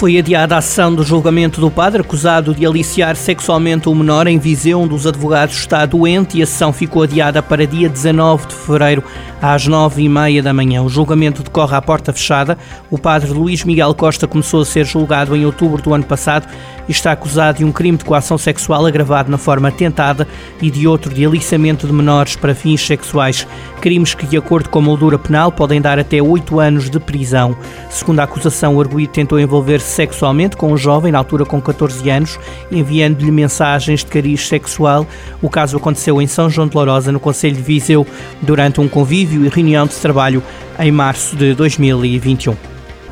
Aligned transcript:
Foi 0.00 0.16
adiada 0.16 0.54
a 0.54 0.58
ação 0.60 0.94
do 0.94 1.02
julgamento 1.02 1.60
do 1.60 1.70
padre 1.70 2.00
acusado 2.00 2.54
de 2.54 2.64
aliciar 2.64 3.14
sexualmente 3.16 3.86
o 3.86 3.94
menor 3.94 4.26
em 4.26 4.38
Viseu. 4.38 4.80
Um 4.80 4.88
dos 4.88 5.06
advogados 5.06 5.56
está 5.56 5.84
doente 5.84 6.38
e 6.38 6.42
a 6.42 6.46
sessão 6.46 6.72
ficou 6.72 7.02
adiada 7.02 7.42
para 7.42 7.66
dia 7.66 7.86
19 7.86 8.46
de 8.46 8.54
fevereiro, 8.54 9.04
às 9.42 9.66
nove 9.66 10.02
e 10.02 10.08
meia 10.08 10.42
da 10.42 10.54
manhã. 10.54 10.82
O 10.82 10.88
julgamento 10.88 11.42
decorre 11.42 11.76
à 11.76 11.82
porta 11.82 12.14
fechada. 12.14 12.56
O 12.90 12.96
padre 12.96 13.30
Luís 13.30 13.62
Miguel 13.62 13.94
Costa 13.94 14.26
começou 14.26 14.62
a 14.62 14.64
ser 14.64 14.86
julgado 14.86 15.36
em 15.36 15.44
outubro 15.44 15.82
do 15.82 15.92
ano 15.92 16.04
passado 16.04 16.48
e 16.88 16.92
está 16.92 17.12
acusado 17.12 17.58
de 17.58 17.64
um 17.66 17.70
crime 17.70 17.98
de 17.98 18.04
coação 18.06 18.38
sexual 18.38 18.86
agravado 18.86 19.30
na 19.30 19.36
forma 19.36 19.70
tentada 19.70 20.26
e 20.62 20.70
de 20.70 20.88
outro 20.88 21.12
de 21.12 21.26
aliciamento 21.26 21.86
de 21.86 21.92
menores 21.92 22.36
para 22.36 22.54
fins 22.54 22.80
sexuais. 22.86 23.46
Crimes 23.82 24.14
que, 24.14 24.26
de 24.26 24.38
acordo 24.38 24.70
com 24.70 24.78
a 24.78 24.82
moldura 24.82 25.18
penal, 25.18 25.52
podem 25.52 25.78
dar 25.78 25.98
até 25.98 26.22
oito 26.22 26.58
anos 26.58 26.88
de 26.88 26.98
prisão. 26.98 27.54
Segundo 27.90 28.20
a 28.20 28.24
acusação, 28.24 28.76
o 28.76 28.80
arguído 28.80 29.12
tentou 29.12 29.38
envolver-se 29.38 29.89
sexualmente 29.90 30.56
com 30.56 30.72
um 30.72 30.76
jovem, 30.76 31.12
na 31.12 31.18
altura 31.18 31.44
com 31.44 31.60
14 31.60 32.08
anos, 32.08 32.38
enviando-lhe 32.70 33.30
mensagens 33.30 34.00
de 34.00 34.06
cariz 34.06 34.46
sexual. 34.46 35.06
O 35.42 35.50
caso 35.50 35.76
aconteceu 35.76 36.20
em 36.22 36.26
São 36.26 36.48
João 36.48 36.68
de 36.68 36.74
Lourosa, 36.74 37.12
no 37.12 37.20
Conselho 37.20 37.56
de 37.56 37.62
Viseu, 37.62 38.06
durante 38.40 38.80
um 38.80 38.88
convívio 38.88 39.44
e 39.44 39.48
reunião 39.48 39.86
de 39.86 39.94
trabalho 39.94 40.42
em 40.78 40.90
março 40.90 41.36
de 41.36 41.54
2021. 41.54 42.56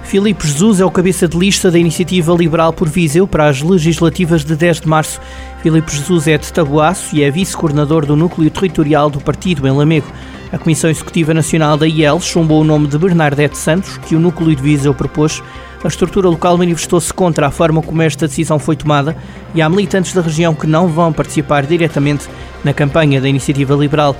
Filipe 0.08 0.46
Jesus 0.46 0.80
é 0.80 0.86
o 0.86 0.90
cabeça 0.90 1.28
de 1.28 1.36
lista 1.36 1.70
da 1.70 1.78
Iniciativa 1.78 2.32
Liberal 2.32 2.72
por 2.72 2.88
Viseu 2.88 3.28
para 3.28 3.46
as 3.46 3.60
legislativas 3.60 4.42
de 4.42 4.56
10 4.56 4.80
de 4.80 4.88
março. 4.88 5.20
Filipe 5.62 5.94
Jesus 5.94 6.26
é 6.26 6.38
de 6.38 6.50
Tabuaço 6.50 7.14
e 7.14 7.22
é 7.22 7.30
vice-coordenador 7.30 8.06
do 8.06 8.16
núcleo 8.16 8.50
territorial 8.50 9.10
do 9.10 9.20
partido 9.20 9.68
em 9.68 9.70
Lamego. 9.70 10.06
A 10.50 10.56
Comissão 10.56 10.88
Executiva 10.88 11.34
Nacional 11.34 11.76
da 11.76 11.86
IEL 11.86 12.20
chumbou 12.20 12.62
o 12.62 12.64
nome 12.64 12.86
de 12.86 12.96
Bernardete 12.96 13.58
Santos, 13.58 13.98
que 13.98 14.16
o 14.16 14.20
núcleo 14.20 14.56
de 14.56 14.62
Viseu 14.62 14.94
propôs. 14.94 15.42
A 15.84 15.88
estrutura 15.88 16.28
local 16.28 16.56
manifestou-se 16.56 17.12
contra 17.12 17.46
a 17.46 17.50
forma 17.50 17.82
como 17.82 18.00
esta 18.00 18.26
decisão 18.26 18.58
foi 18.58 18.74
tomada 18.74 19.14
e 19.54 19.60
há 19.60 19.68
militantes 19.68 20.14
da 20.14 20.22
região 20.22 20.54
que 20.54 20.66
não 20.66 20.88
vão 20.88 21.12
participar 21.12 21.66
diretamente 21.66 22.26
na 22.64 22.72
campanha 22.72 23.20
da 23.20 23.28
Iniciativa 23.28 23.74
Liberal. 23.74 24.16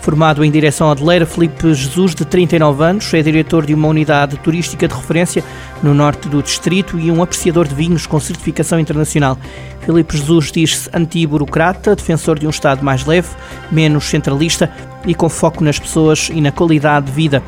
Formado 0.00 0.44
em 0.44 0.50
direção 0.50 0.88
hoteleira, 0.88 1.26
Felipe 1.26 1.74
Jesus, 1.74 2.14
de 2.14 2.24
39 2.24 2.84
anos, 2.84 3.14
é 3.14 3.20
diretor 3.20 3.66
de 3.66 3.74
uma 3.74 3.88
unidade 3.88 4.36
turística 4.36 4.88
de 4.88 4.94
referência 4.94 5.44
no 5.82 5.92
norte 5.92 6.28
do 6.28 6.42
distrito 6.42 6.98
e 6.98 7.10
um 7.10 7.22
apreciador 7.22 7.66
de 7.66 7.74
vinhos 7.74 8.06
com 8.06 8.20
certificação 8.20 8.78
internacional. 8.78 9.36
Felipe 9.80 10.16
Jesus 10.16 10.52
diz-se 10.52 10.90
anti-burocrata, 10.92 11.96
defensor 11.96 12.38
de 12.38 12.46
um 12.46 12.50
Estado 12.50 12.84
mais 12.84 13.04
leve, 13.04 13.28
menos 13.70 14.04
centralista 14.04 14.70
e 15.06 15.14
com 15.14 15.28
foco 15.28 15.64
nas 15.64 15.78
pessoas 15.78 16.30
e 16.32 16.40
na 16.40 16.52
qualidade 16.52 17.06
de 17.06 17.12
vida. 17.12 17.42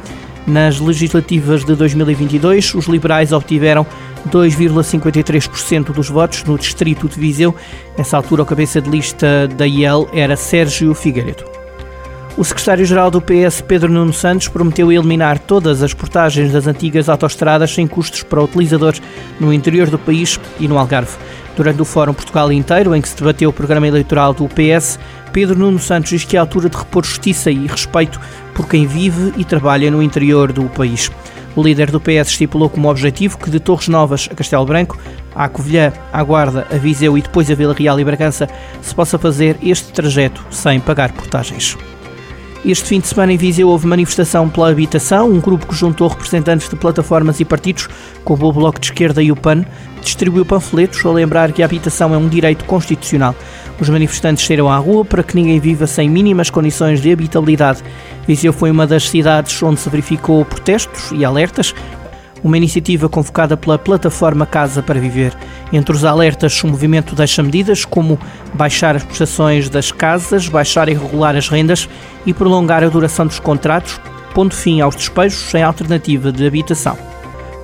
Nas 0.46 0.78
legislativas 0.78 1.64
de 1.64 1.74
2022, 1.74 2.74
os 2.74 2.86
liberais 2.86 3.32
obtiveram 3.32 3.86
2,53% 4.28 5.92
dos 5.92 6.08
votos 6.08 6.44
no 6.44 6.58
distrito 6.58 7.08
de 7.08 7.18
Viseu. 7.18 7.54
Nessa 7.96 8.16
altura, 8.16 8.42
o 8.42 8.46
cabeça 8.46 8.80
de 8.80 8.90
lista 8.90 9.48
da 9.48 9.66
IEL 9.66 10.08
era 10.12 10.36
Sérgio 10.36 10.94
Figueiredo. 10.94 11.63
O 12.36 12.42
secretário-geral 12.42 13.12
do 13.12 13.20
PS, 13.20 13.60
Pedro 13.60 13.92
Nuno 13.92 14.12
Santos, 14.12 14.48
prometeu 14.48 14.90
eliminar 14.90 15.38
todas 15.38 15.84
as 15.84 15.94
portagens 15.94 16.50
das 16.50 16.66
antigas 16.66 17.08
autoestradas 17.08 17.72
sem 17.72 17.86
custos 17.86 18.24
para 18.24 18.42
utilizadores 18.42 19.00
no 19.38 19.52
interior 19.52 19.88
do 19.88 20.00
país 20.00 20.40
e 20.58 20.66
no 20.66 20.76
Algarve. 20.76 21.16
Durante 21.56 21.80
o 21.80 21.84
Fórum 21.84 22.12
Portugal 22.12 22.50
inteiro, 22.50 22.92
em 22.92 23.00
que 23.00 23.08
se 23.08 23.16
debateu 23.16 23.50
o 23.50 23.52
programa 23.52 23.86
eleitoral 23.86 24.34
do 24.34 24.48
PS, 24.48 24.98
Pedro 25.32 25.56
Nuno 25.56 25.78
Santos 25.78 26.10
diz 26.10 26.24
que 26.24 26.36
é 26.36 26.40
a 26.40 26.42
altura 26.42 26.68
de 26.68 26.76
repor 26.76 27.04
justiça 27.04 27.52
e 27.52 27.68
respeito 27.68 28.20
por 28.52 28.68
quem 28.68 28.84
vive 28.84 29.32
e 29.36 29.44
trabalha 29.44 29.88
no 29.88 30.02
interior 30.02 30.52
do 30.52 30.64
país. 30.64 31.12
O 31.54 31.62
líder 31.62 31.92
do 31.92 32.00
PS 32.00 32.30
estipulou 32.30 32.68
como 32.68 32.90
objetivo 32.90 33.38
que 33.38 33.48
de 33.48 33.60
Torres 33.60 33.86
Novas 33.86 34.28
a 34.28 34.34
Castelo 34.34 34.66
Branco, 34.66 34.98
à 35.36 35.48
Covilhã, 35.48 35.92
à 36.12 36.20
Guarda, 36.24 36.66
a 36.68 36.76
Viseu 36.76 37.16
e 37.16 37.22
depois 37.22 37.48
a 37.48 37.54
Vila 37.54 37.74
Real 37.74 38.00
e 38.00 38.04
Bragança 38.04 38.48
se 38.82 38.92
possa 38.92 39.20
fazer 39.20 39.56
este 39.62 39.92
trajeto 39.92 40.44
sem 40.50 40.80
pagar 40.80 41.12
portagens. 41.12 41.78
Este 42.64 42.86
fim 42.86 42.98
de 42.98 43.06
semana 43.06 43.30
em 43.30 43.36
Viseu 43.36 43.68
houve 43.68 43.86
manifestação 43.86 44.48
pela 44.48 44.70
habitação, 44.70 45.30
um 45.30 45.38
grupo 45.38 45.66
que 45.66 45.74
juntou 45.74 46.08
representantes 46.08 46.66
de 46.66 46.74
plataformas 46.74 47.38
e 47.38 47.44
partidos, 47.44 47.90
como 48.24 48.46
o 48.46 48.52
Bloco 48.54 48.80
de 48.80 48.86
Esquerda 48.86 49.22
e 49.22 49.30
o 49.30 49.36
PAN, 49.36 49.66
distribuiu 50.00 50.46
panfletos 50.46 51.04
a 51.04 51.10
lembrar 51.10 51.52
que 51.52 51.62
a 51.62 51.66
habitação 51.66 52.14
é 52.14 52.16
um 52.16 52.26
direito 52.26 52.64
constitucional. 52.64 53.34
Os 53.78 53.90
manifestantes 53.90 54.46
saíram 54.46 54.70
à 54.70 54.78
rua 54.78 55.04
para 55.04 55.22
que 55.22 55.36
ninguém 55.36 55.60
viva 55.60 55.86
sem 55.86 56.08
mínimas 56.08 56.48
condições 56.48 57.02
de 57.02 57.12
habitabilidade. 57.12 57.82
Viseu 58.26 58.50
foi 58.50 58.70
uma 58.70 58.86
das 58.86 59.10
cidades 59.10 59.62
onde 59.62 59.78
se 59.78 59.90
verificou 59.90 60.42
protestos 60.46 61.12
e 61.12 61.22
alertas 61.22 61.74
uma 62.44 62.58
iniciativa 62.58 63.08
convocada 63.08 63.56
pela 63.56 63.78
plataforma 63.78 64.44
Casa 64.44 64.82
para 64.82 65.00
Viver. 65.00 65.34
Entre 65.74 65.92
os 65.92 66.04
alertas, 66.04 66.62
o 66.62 66.68
movimento 66.68 67.16
deixa 67.16 67.42
medidas 67.42 67.84
como 67.84 68.16
baixar 68.54 68.94
as 68.94 69.02
prestações 69.02 69.68
das 69.68 69.90
casas, 69.90 70.48
baixar 70.48 70.88
e 70.88 70.94
regular 70.94 71.34
as 71.34 71.48
rendas 71.48 71.88
e 72.24 72.32
prolongar 72.32 72.84
a 72.84 72.88
duração 72.88 73.26
dos 73.26 73.40
contratos, 73.40 74.00
pondo 74.32 74.54
fim 74.54 74.80
aos 74.80 74.94
despejos 74.94 75.50
sem 75.50 75.64
alternativa 75.64 76.30
de 76.30 76.46
habitação. 76.46 76.96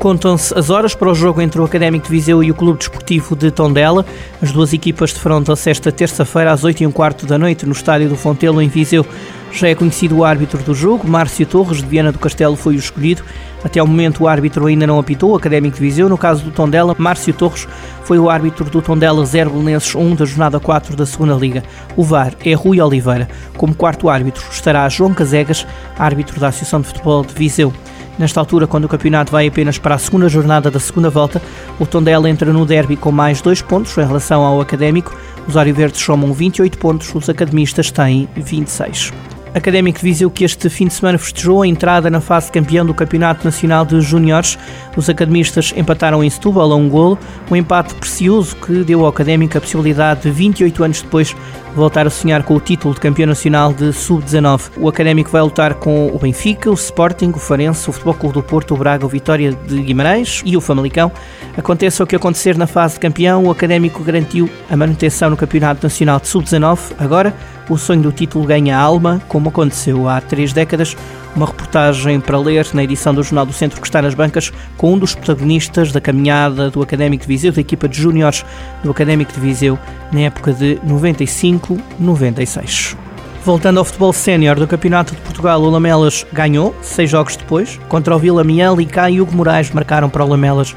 Contam-se 0.00 0.52
as 0.58 0.70
horas 0.70 0.92
para 0.92 1.08
o 1.08 1.14
jogo 1.14 1.40
entre 1.40 1.60
o 1.60 1.64
Académico 1.64 2.06
de 2.06 2.10
Viseu 2.10 2.42
e 2.42 2.50
o 2.50 2.54
Clube 2.54 2.78
Desportivo 2.78 3.36
de 3.36 3.48
Tondela. 3.52 4.04
As 4.42 4.50
duas 4.50 4.72
equipas 4.72 5.12
defrontam-se 5.12 5.70
esta 5.70 5.92
terça-feira 5.92 6.50
às 6.50 6.64
8 6.64 6.82
h 6.82 6.92
quarto 6.92 7.26
da 7.26 7.38
noite 7.38 7.64
no 7.64 7.72
estádio 7.72 8.08
do 8.08 8.16
Fontelo, 8.16 8.60
em 8.60 8.68
Viseu. 8.68 9.06
Já 9.52 9.68
é 9.68 9.74
conhecido 9.74 10.16
o 10.16 10.24
árbitro 10.24 10.62
do 10.62 10.74
jogo, 10.74 11.08
Márcio 11.08 11.44
Torres, 11.44 11.78
de 11.78 11.86
Viana 11.86 12.12
do 12.12 12.18
Castelo, 12.18 12.56
foi 12.56 12.76
o 12.76 12.78
escolhido. 12.78 13.22
Até 13.64 13.80
ao 13.80 13.86
momento 13.86 14.22
o 14.22 14.28
árbitro 14.28 14.66
ainda 14.66 14.86
não 14.86 14.98
apitou, 14.98 15.32
o 15.32 15.36
Académico 15.36 15.76
de 15.76 15.82
Viseu. 15.82 16.08
No 16.08 16.16
caso 16.16 16.44
do 16.44 16.50
Tondela, 16.50 16.94
Márcio 16.96 17.34
Torres 17.34 17.68
foi 18.04 18.18
o 18.18 18.30
árbitro 18.30 18.64
do 18.64 18.80
Tondela 18.80 19.24
0 19.24 19.50
Belenenses 19.50 19.94
1 19.94 20.14
da 20.14 20.24
jornada 20.24 20.58
4 20.58 20.96
da 20.96 21.04
segunda 21.04 21.34
Liga. 21.34 21.62
O 21.96 22.02
VAR 22.02 22.32
é 22.44 22.54
Rui 22.54 22.80
Oliveira. 22.80 23.28
Como 23.56 23.74
quarto 23.74 24.08
árbitro 24.08 24.42
estará 24.50 24.88
João 24.88 25.12
Casegas, 25.12 25.66
árbitro 25.98 26.40
da 26.40 26.48
Associação 26.48 26.80
de 26.80 26.86
Futebol 26.86 27.24
de 27.24 27.34
Viseu. 27.34 27.72
Nesta 28.18 28.38
altura, 28.38 28.66
quando 28.66 28.84
o 28.84 28.88
campeonato 28.88 29.32
vai 29.32 29.46
apenas 29.46 29.78
para 29.78 29.94
a 29.94 29.98
segunda 29.98 30.28
jornada 30.28 30.70
da 30.70 30.78
segunda 30.78 31.10
volta, 31.10 31.40
o 31.78 31.86
Tondela 31.86 32.28
entra 32.28 32.52
no 32.52 32.66
derby 32.66 32.96
com 32.96 33.10
mais 33.10 33.40
dois 33.40 33.62
pontos 33.62 33.96
em 33.96 34.06
relação 34.06 34.42
ao 34.42 34.60
Académico. 34.60 35.16
Os 35.46 35.54
Verdes 35.54 36.00
somam 36.02 36.32
28 36.32 36.78
pontos, 36.78 37.14
os 37.14 37.28
academistas 37.28 37.90
têm 37.90 38.28
26. 38.36 39.10
Académico 39.54 39.98
de 39.98 40.04
Viseu 40.04 40.30
que 40.30 40.44
este 40.44 40.68
fim 40.68 40.86
de 40.86 40.94
semana 40.94 41.18
festejou 41.18 41.62
a 41.62 41.66
entrada 41.66 42.08
na 42.08 42.20
fase 42.20 42.52
campeão 42.52 42.86
do 42.86 42.94
Campeonato 42.94 43.44
Nacional 43.44 43.84
de 43.84 44.00
Júniores. 44.00 44.56
Os 44.96 45.08
academistas 45.08 45.74
empataram 45.76 46.22
em 46.22 46.30
Setúbal 46.30 46.70
a 46.70 46.76
um 46.76 46.88
golo, 46.88 47.18
um 47.50 47.56
empate 47.56 47.94
precioso 47.94 48.54
que 48.56 48.84
deu 48.84 49.00
ao 49.00 49.08
Académico 49.08 49.58
a 49.58 49.60
possibilidade 49.60 50.22
de 50.22 50.30
28 50.30 50.84
anos 50.84 51.02
depois 51.02 51.34
voltar 51.74 52.06
a 52.06 52.10
sonhar 52.10 52.42
com 52.42 52.54
o 52.54 52.60
título 52.60 52.94
de 52.94 53.00
campeão 53.00 53.26
nacional 53.26 53.72
de 53.72 53.92
Sub-19. 53.92 54.70
O 54.76 54.88
Académico 54.88 55.30
vai 55.30 55.42
lutar 55.42 55.74
com 55.74 56.08
o 56.08 56.18
Benfica, 56.18 56.70
o 56.70 56.74
Sporting, 56.74 57.30
o 57.30 57.38
Farense, 57.38 57.88
o 57.88 57.92
Futebol 57.92 58.14
Clube 58.14 58.34
do 58.34 58.42
Porto, 58.42 58.74
o 58.74 58.76
Braga, 58.76 59.04
o 59.04 59.08
Vitória 59.08 59.52
de 59.52 59.82
Guimarães 59.82 60.42
e 60.44 60.56
o 60.56 60.60
Famalicão. 60.60 61.10
Aconteça 61.56 62.02
o 62.02 62.06
que 62.06 62.16
acontecer 62.16 62.56
na 62.56 62.66
fase 62.66 62.94
de 62.94 63.00
campeão, 63.00 63.44
o 63.44 63.50
Académico 63.50 64.02
garantiu 64.02 64.48
a 64.70 64.76
manutenção 64.76 65.30
no 65.30 65.36
Campeonato 65.36 65.82
Nacional 65.82 66.20
de 66.20 66.28
Sub-19. 66.28 66.78
Agora, 66.98 67.34
o 67.70 67.78
sonho 67.78 68.02
do 68.02 68.12
título 68.12 68.44
ganha 68.44 68.76
alma, 68.76 69.22
como 69.28 69.48
aconteceu 69.48 70.06
há 70.08 70.20
três 70.20 70.52
décadas. 70.52 70.96
Uma 71.34 71.46
reportagem 71.46 72.20
para 72.20 72.36
ler 72.36 72.66
na 72.74 72.82
edição 72.82 73.14
do 73.14 73.22
Jornal 73.22 73.46
do 73.46 73.52
Centro 73.52 73.80
que 73.80 73.86
está 73.86 74.02
nas 74.02 74.14
bancas 74.14 74.52
com 74.76 74.94
um 74.94 74.98
dos 74.98 75.14
protagonistas 75.14 75.92
da 75.92 76.00
caminhada 76.00 76.68
do 76.68 76.82
Académico 76.82 77.22
de 77.22 77.28
Viseu, 77.28 77.52
da 77.52 77.60
equipa 77.60 77.88
de 77.88 77.96
júniores 77.96 78.44
do 78.82 78.90
Académico 78.90 79.32
de 79.32 79.38
Viseu, 79.38 79.78
na 80.12 80.22
época 80.22 80.52
de 80.52 80.80
95-96. 80.84 82.96
Voltando 83.44 83.78
ao 83.78 83.84
futebol 83.84 84.12
sénior 84.12 84.56
do 84.56 84.66
Campeonato 84.66 85.14
de 85.14 85.20
Portugal, 85.22 85.62
o 85.62 85.70
Lamelas 85.70 86.26
ganhou, 86.32 86.74
seis 86.82 87.08
jogos 87.08 87.36
depois, 87.36 87.78
contra 87.88 88.14
o 88.14 88.18
Vila 88.18 88.44
Miel 88.44 88.78
e 88.80 88.88
e 89.10 89.20
Hugo 89.20 89.34
Moraes 89.34 89.70
marcaram 89.70 90.10
para 90.10 90.24
o 90.24 90.28
Lamelas 90.28 90.74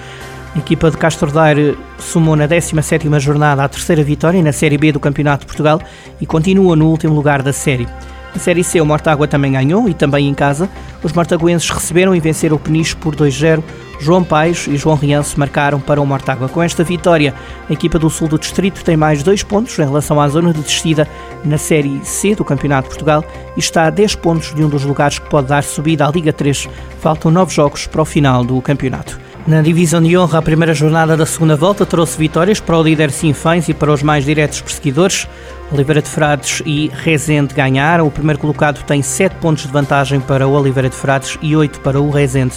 a 0.55 0.59
equipa 0.59 0.91
de 0.91 0.97
Castro 0.97 1.31
Daire 1.31 1.77
somou 1.97 2.35
na 2.35 2.47
17ª 2.47 3.19
jornada 3.19 3.63
a 3.63 3.67
terceira 3.67 4.03
vitória 4.03 4.41
na 4.41 4.51
Série 4.51 4.77
B 4.77 4.91
do 4.91 4.99
Campeonato 4.99 5.41
de 5.41 5.47
Portugal 5.47 5.81
e 6.21 6.25
continua 6.25 6.75
no 6.75 6.89
último 6.89 7.13
lugar 7.13 7.41
da 7.41 7.51
série. 7.51 7.87
Na 8.33 8.39
Série 8.39 8.63
C, 8.63 8.81
o 8.81 8.85
Mortágua 8.85 9.27
também 9.27 9.51
ganhou 9.51 9.87
e 9.87 9.93
também 9.93 10.27
em 10.27 10.33
casa. 10.33 10.67
Os 11.03 11.13
mortaguenses 11.13 11.69
receberam 11.69 12.15
e 12.15 12.19
venceram 12.19 12.55
o 12.55 12.59
Peniche 12.59 12.95
por 12.95 13.15
2-0. 13.15 13.63
João 13.99 14.23
Paes 14.23 14.67
e 14.67 14.75
João 14.75 14.95
Rianço 14.95 15.39
marcaram 15.39 15.79
para 15.79 16.01
o 16.01 16.05
Mortágua. 16.05 16.49
Com 16.49 16.61
esta 16.61 16.83
vitória, 16.83 17.33
a 17.69 17.73
equipa 17.73 17.99
do 17.99 18.09
sul 18.09 18.27
do 18.27 18.39
distrito 18.39 18.83
tem 18.83 18.97
mais 18.97 19.21
dois 19.21 19.43
pontos 19.43 19.77
em 19.77 19.83
relação 19.83 20.19
à 20.19 20.27
zona 20.27 20.51
de 20.51 20.61
descida 20.61 21.07
na 21.45 21.59
Série 21.59 22.03
C 22.03 22.33
do 22.33 22.43
Campeonato 22.43 22.83
de 22.83 22.95
Portugal 22.95 23.23
e 23.55 23.59
está 23.59 23.85
a 23.85 23.89
10 23.91 24.15
pontos 24.15 24.53
de 24.53 24.63
um 24.63 24.69
dos 24.69 24.83
lugares 24.83 25.19
que 25.19 25.29
pode 25.29 25.47
dar 25.47 25.63
subida 25.63 26.07
à 26.07 26.11
Liga 26.11 26.33
3. 26.33 26.67
Faltam 27.01 27.29
nove 27.29 27.53
jogos 27.53 27.85
para 27.85 28.01
o 28.01 28.05
final 28.05 28.43
do 28.43 28.59
campeonato. 28.61 29.22
Na 29.45 29.61
divisão 29.61 30.01
de 30.01 30.17
honra, 30.17 30.39
a 30.39 30.41
primeira 30.41 30.73
jornada 30.73 31.17
da 31.17 31.25
segunda 31.25 31.57
volta 31.57 31.85
trouxe 31.85 32.17
vitórias 32.17 32.61
para 32.61 32.77
o 32.77 32.81
líder 32.81 33.11
Sinfãs 33.11 33.67
e 33.67 33.73
para 33.73 33.91
os 33.91 34.01
mais 34.01 34.23
diretos 34.23 34.61
perseguidores. 34.61 35.27
Oliveira 35.69 36.01
de 36.01 36.07
Frades 36.07 36.63
e 36.65 36.89
Rezende 36.93 37.53
ganharam. 37.53 38.07
O 38.07 38.11
primeiro 38.11 38.39
colocado 38.39 38.81
tem 38.85 39.01
7 39.01 39.35
pontos 39.41 39.63
de 39.63 39.71
vantagem 39.73 40.21
para 40.21 40.47
o 40.47 40.53
Oliveira 40.53 40.89
de 40.89 40.95
Frades 40.95 41.37
e 41.41 41.57
8 41.57 41.81
para 41.81 41.99
o 41.99 42.09
Rezende. 42.09 42.55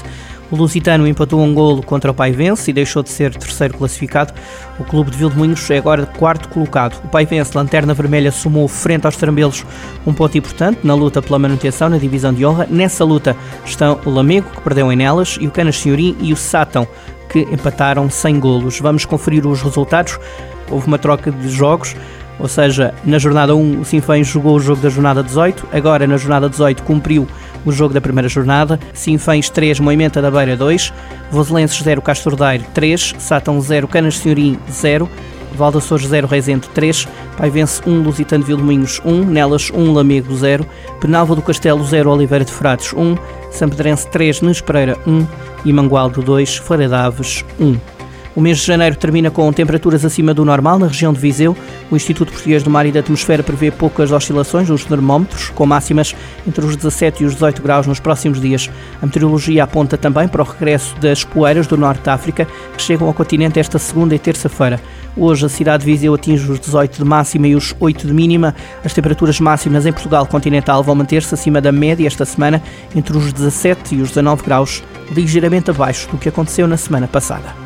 O 0.50 0.56
Lusitano 0.56 1.08
empatou 1.08 1.42
um 1.42 1.52
golo 1.52 1.82
contra 1.82 2.10
o 2.10 2.14
Paivense 2.14 2.70
e 2.70 2.74
deixou 2.74 3.02
de 3.02 3.10
ser 3.10 3.34
terceiro 3.34 3.76
classificado. 3.76 4.32
O 4.78 4.84
clube 4.84 5.10
de 5.10 5.18
Vilmoinhos 5.18 5.68
é 5.70 5.78
agora 5.78 6.06
quarto 6.06 6.48
colocado. 6.48 7.02
O 7.04 7.08
Paivense, 7.08 7.56
lanterna 7.56 7.92
vermelha, 7.92 8.30
somou 8.30 8.68
frente 8.68 9.06
aos 9.06 9.16
Trambelos 9.16 9.64
um 10.06 10.14
ponto 10.14 10.38
importante 10.38 10.80
na 10.84 10.94
luta 10.94 11.20
pela 11.20 11.38
manutenção 11.38 11.88
na 11.88 11.98
divisão 11.98 12.32
de 12.32 12.46
honra. 12.46 12.66
Nessa 12.70 13.04
luta 13.04 13.36
estão 13.64 13.98
o 14.04 14.10
Lamego, 14.10 14.48
que 14.50 14.60
perdeu 14.60 14.92
em 14.92 14.96
Nelas, 14.96 15.36
e 15.40 15.48
o 15.48 15.50
Canas 15.50 15.80
Senhorim 15.80 16.16
e 16.20 16.32
o 16.32 16.36
Sátão, 16.36 16.86
que 17.28 17.40
empataram 17.40 18.08
sem 18.08 18.38
golos. 18.38 18.78
Vamos 18.78 19.04
conferir 19.04 19.44
os 19.46 19.60
resultados. 19.62 20.16
Houve 20.70 20.86
uma 20.86 20.98
troca 20.98 21.32
de 21.32 21.48
jogos. 21.48 21.96
Ou 22.38 22.48
seja, 22.48 22.94
na 23.04 23.18
jornada 23.18 23.56
1 23.56 23.80
o 23.80 23.84
Sinfém 23.84 24.22
jogou 24.22 24.56
o 24.56 24.60
jogo 24.60 24.80
da 24.80 24.90
jornada 24.90 25.22
18, 25.22 25.68
agora 25.72 26.06
na 26.06 26.18
jornada 26.18 26.48
18 26.50 26.82
cumpriu 26.82 27.26
o 27.66 27.72
jogo 27.72 27.92
da 27.92 28.00
primeira 28.00 28.28
jornada. 28.28 28.80
Sinfãs 28.94 29.50
3, 29.50 29.80
Moimenta 29.80 30.22
da 30.22 30.30
Beira 30.30 30.56
2, 30.56 30.92
Voselenses 31.30 31.82
0, 31.82 32.00
Castordeiro 32.00 32.64
3, 32.72 33.16
Sátão 33.18 33.60
0, 33.60 33.88
Canas 33.88 34.16
Senhorim 34.16 34.58
0, 34.70 35.06
Valdaçores 35.52 36.06
0, 36.06 36.26
Reisento 36.26 36.68
3, 36.72 37.08
Paivense 37.36 37.82
1, 37.86 38.02
Lusitano 38.02 38.44
de 38.44 38.48
Vilmoinhos 38.48 39.00
1, 39.04 39.24
Nelas 39.24 39.70
1, 39.70 39.92
Lamego 39.92 40.34
0, 40.34 40.64
Penalva 41.00 41.34
do 41.34 41.42
Castelo 41.42 41.84
0, 41.84 42.10
Oliveira 42.10 42.44
de 42.44 42.52
Frades 42.52 42.92
1, 42.92 43.16
Sampedrense 43.50 44.08
3, 44.08 44.42
Nespereira 44.42 44.96
1 45.06 45.26
e 45.64 45.72
Mangualdo 45.72 46.22
2, 46.22 46.58
Feira 46.58 46.88
de 46.88 46.94
Aves 46.94 47.44
1. 47.58 47.95
O 48.36 48.40
mês 48.42 48.58
de 48.58 48.66
janeiro 48.66 48.94
termina 48.94 49.30
com 49.30 49.50
temperaturas 49.50 50.04
acima 50.04 50.34
do 50.34 50.44
normal 50.44 50.78
na 50.78 50.88
região 50.88 51.10
de 51.10 51.18
Viseu. 51.18 51.56
O 51.90 51.96
Instituto 51.96 52.30
Português 52.30 52.62
do 52.62 52.68
Mar 52.68 52.84
e 52.84 52.92
da 52.92 53.00
Atmosfera 53.00 53.42
prevê 53.42 53.70
poucas 53.70 54.12
oscilações 54.12 54.68
nos 54.68 54.84
termómetros, 54.84 55.48
com 55.48 55.64
máximas 55.64 56.14
entre 56.46 56.62
os 56.62 56.76
17 56.76 57.22
e 57.22 57.26
os 57.26 57.32
18 57.32 57.62
graus 57.62 57.86
nos 57.86 57.98
próximos 57.98 58.38
dias. 58.38 58.70
A 59.00 59.06
meteorologia 59.06 59.64
aponta 59.64 59.96
também 59.96 60.28
para 60.28 60.42
o 60.42 60.44
regresso 60.44 60.94
das 61.00 61.24
poeiras 61.24 61.66
do 61.66 61.78
norte 61.78 62.02
da 62.02 62.12
África, 62.12 62.46
que 62.76 62.82
chegam 62.82 63.08
ao 63.08 63.14
continente 63.14 63.58
esta 63.58 63.78
segunda 63.78 64.14
e 64.14 64.18
terça-feira. 64.18 64.78
Hoje 65.16 65.46
a 65.46 65.48
cidade 65.48 65.86
de 65.86 65.90
Viseu 65.90 66.12
atinge 66.12 66.52
os 66.52 66.60
18 66.60 66.98
de 66.98 67.04
máxima 67.04 67.48
e 67.48 67.56
os 67.56 67.74
8 67.80 68.06
de 68.06 68.12
mínima. 68.12 68.54
As 68.84 68.92
temperaturas 68.92 69.40
máximas 69.40 69.86
em 69.86 69.92
Portugal 69.92 70.26
continental 70.26 70.82
vão 70.82 70.94
manter-se 70.94 71.32
acima 71.32 71.58
da 71.58 71.72
média 71.72 72.06
esta 72.06 72.26
semana, 72.26 72.62
entre 72.94 73.16
os 73.16 73.32
17 73.32 73.94
e 73.94 74.02
os 74.02 74.10
19 74.10 74.42
graus, 74.42 74.84
ligeiramente 75.10 75.70
abaixo 75.70 76.06
do 76.10 76.18
que 76.18 76.28
aconteceu 76.28 76.68
na 76.68 76.76
semana 76.76 77.08
passada. 77.08 77.65